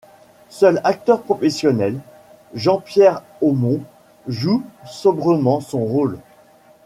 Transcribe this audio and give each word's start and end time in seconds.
Seul 0.49 0.81
acteur 0.83 1.21
professionnel, 1.21 1.99
Jean-Pierre 2.55 3.21
Aumont 3.39 3.81
joue 4.27 4.63
sobrement 4.83 5.59
son 5.59 5.85
rôle. 5.85 6.17